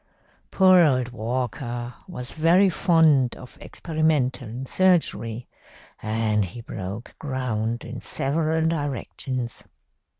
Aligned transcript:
"Poor 0.49 0.79
old 0.79 1.09
Walker 1.09 1.93
was 2.07 2.31
very 2.31 2.71
fond 2.71 3.35
of 3.35 3.55
experimental 3.61 4.65
surgery, 4.65 5.47
and 6.01 6.43
he 6.43 6.61
broke 6.61 7.13
ground 7.19 7.85
in 7.85 8.01
several 8.01 8.65
directions. 8.67 9.61